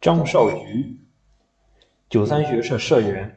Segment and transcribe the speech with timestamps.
[0.00, 0.98] 张少菊，
[2.08, 3.36] 九三学社社员，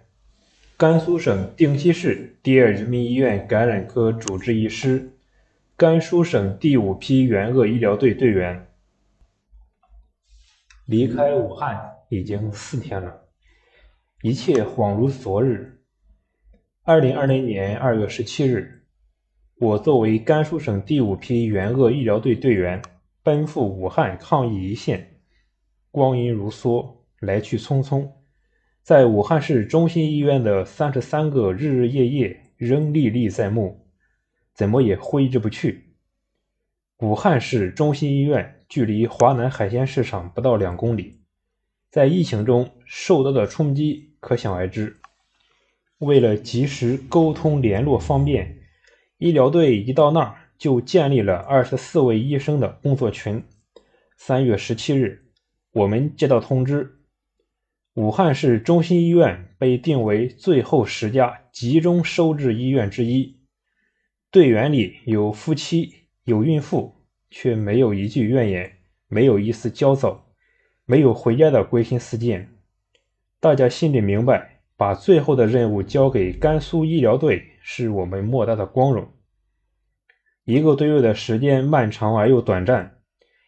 [0.77, 5.17] 甘肃省定西市第二人民医院感染科主治医师，
[5.75, 8.65] 甘肃省第五批援鄂医疗队队员。
[10.85, 11.77] 离开武汉
[12.07, 13.23] 已经四天了，
[14.21, 15.81] 一切恍如昨日。
[16.83, 18.85] 二零二零年二月十七日。
[19.59, 22.81] 我作为甘肃省第五批援鄂医疗队队员，
[23.21, 25.12] 奔赴武汉抗疫一线。
[25.93, 28.09] 光阴如梭，来去匆匆，
[28.81, 33.85] 在武汉市中心医院的三十三个日日夜夜仍历历在目，
[34.55, 35.93] 怎么也挥之不去。
[36.97, 41.21] 武汉市中心医院距离华南海鲜市场不到两公里，
[41.91, 44.97] 在疫情中受到的冲击可想而知。
[45.99, 48.57] 为了及时沟通联络方便。
[49.19, 53.43] 医疗队一到那儿，就建立了二十四位医生的工作群。
[54.17, 55.22] 三月十七日，
[55.73, 56.99] 我们接到通知，
[57.95, 63.39] 武汉市中心医院被定为最后十家集中收治医院之一。
[64.29, 70.27] 队员里有夫妻，有孕妇，却没有一句怨言，没有一丝焦躁，
[70.85, 72.49] 没有回家的归心似箭。
[73.39, 77.49] 大家心里明白，把最后的任务交给甘肃医疗队。
[77.65, 79.07] 是我们莫大的光荣。
[80.43, 82.97] 一个多月的时间漫长而又短暂，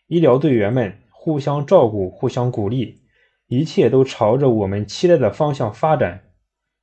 [0.07, 3.01] 医疗队员们互相照顾、互相鼓励，
[3.47, 6.21] 一切都朝着我们期待的方向发展。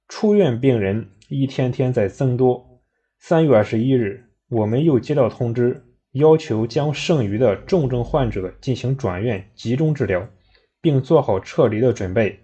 [0.09, 2.83] 出院病人一天天在增多。
[3.21, 10.29] 三月二十一日，我们又接到通知，要求将剩余的重症患者进行转院集中治疗，
[10.81, 12.41] 并做好撤离的准备。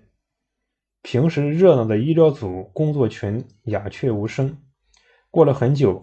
[1.03, 4.57] 平时热闹的医疗组工作群鸦雀无声。
[5.33, 6.01] 过了很久，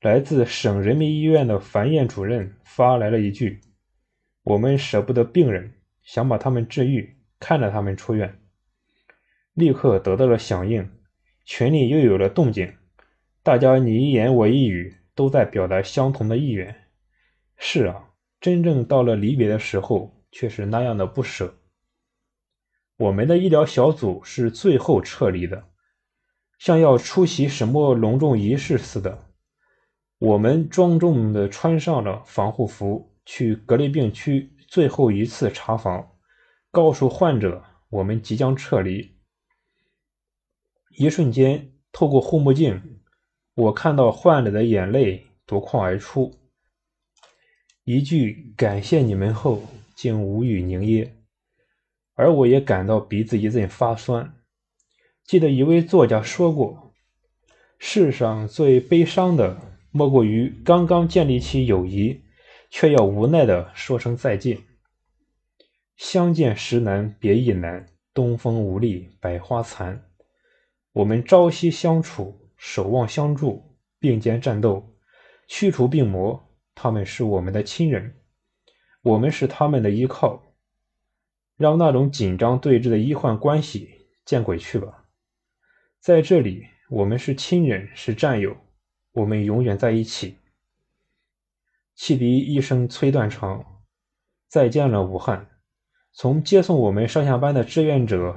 [0.00, 3.60] 来自省人民医院的樊燕主任发来了一句
[4.48, 8.40] ：“我们舍不得病人，想把他们治愈，看着他们出院。”
[9.52, 10.90] 立刻得到了响应，
[11.44, 12.74] 群里又有了动静，
[13.42, 16.88] 大家你一言我一语，都在表达相同的意愿。
[17.58, 21.58] 是啊，真正到了离别的时候，却是那样的不舍。
[22.96, 25.64] 我们的医疗小组是最后撤离的。
[26.58, 29.26] 像要出席什么隆重仪式似的，
[30.18, 36.12] 我们庄重地穿上了防护服，去隔离病区最后一次查房，
[36.70, 39.18] 告诉患者我们即将撤离。
[40.96, 43.02] 一瞬间，透过护目镜，
[43.54, 46.40] 我看到患者的眼泪夺眶而出，
[47.84, 49.62] 一句“感谢你们”后，
[49.94, 51.12] 竟无语凝噎，
[52.14, 54.36] 而我也感到鼻子一阵发酸。
[55.22, 56.94] 记得一位作家说过
[57.78, 59.60] ：“世上最悲伤的，
[59.90, 62.22] 莫过于刚刚建立起友谊，
[62.70, 64.58] 却要无奈的说声再见。
[65.96, 70.10] 相见时难别亦难，东风无力百花残。
[70.92, 74.96] 我们朝夕相处，守望相助，并肩战斗，
[75.46, 76.48] 驱除病魔。
[76.74, 78.20] 他们是我们的亲人，
[79.02, 80.54] 我们是他们的依靠。
[81.56, 85.06] 让那种紧张对峙的医患关系见鬼去吧！”
[85.98, 88.56] 在这里，我们是亲人，是战友，
[89.10, 90.36] 我们永远在一起。
[92.00, 93.80] 汽笛一声催断肠，
[94.46, 95.48] 再见了武汉。
[96.12, 98.36] 从接送我们上下班的志愿者，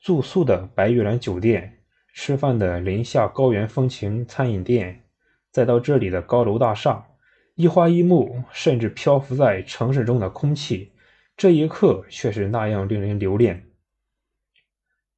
[0.00, 1.82] 住宿的白玉兰酒店，
[2.14, 5.04] 吃饭的林下高原风情餐饮店，
[5.50, 7.06] 再到这里的高楼大厦，
[7.54, 10.92] 一花一木，甚至漂浮在城市中的空气，
[11.36, 13.66] 这一刻却是那样令人留恋。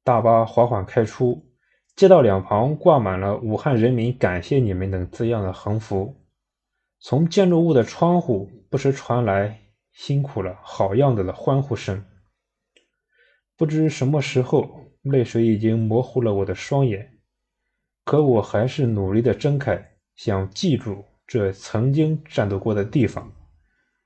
[0.03, 1.49] 大巴缓缓开出。
[1.95, 6.24] 街道两旁挂满了“武汉人民感谢你们”等字样的横幅，
[7.07, 9.61] 从建筑物的窗户不时传来
[9.93, 12.03] “辛苦了，好样的”的欢呼声。
[13.55, 17.19] 不知什么时候，泪水已经模糊了我的双眼，
[18.05, 23.31] 可我还是努力的睁开，想记住这曾经战斗过的地方，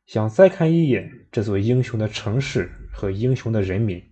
[0.06, 4.12] 想再看一眼这座英雄的城市和英雄的人民。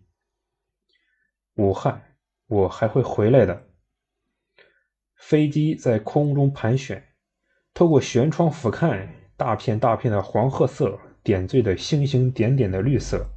[1.55, 3.67] 武汉，我还会回来的。
[5.17, 7.05] 飞机在空中盘旋，
[7.77, 13.27] 透过舷窗俯瞰，大片大片的黄褐色点缀的星星点点的绿色。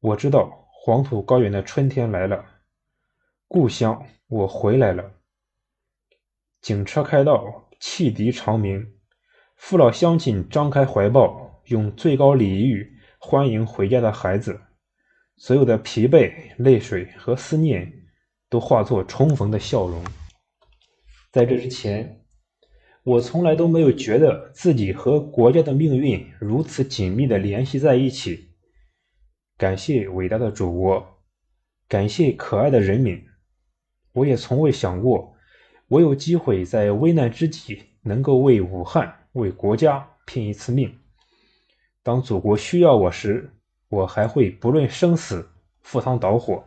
[0.00, 2.44] 我知道黄土高原的春天来了，
[3.46, 5.12] 故乡，我回来了。
[6.60, 8.92] 警车开道，汽笛长鸣，
[9.56, 14.60] 父老乡亲张开怀抱，用最高礼遇欢迎回家的孩子。
[15.38, 17.90] 所有的疲惫、泪水和思念，
[18.50, 20.04] 都化作重逢的笑容。
[21.32, 22.26] 在这之前，
[23.08, 28.50] 我从来都没有觉得自己和国家的命运如此紧密的联系在一起。
[29.56, 31.18] 感谢伟大的祖国，
[31.88, 33.24] 感谢可爱的人民。
[34.12, 35.34] 我也从未想过，
[35.88, 40.94] 我有机会在危难之际能够为武汉、为国家拼一次命。
[42.02, 43.54] 当祖国需要我时，
[43.88, 45.48] 我还会不论生死
[45.80, 46.62] 赴汤蹈火。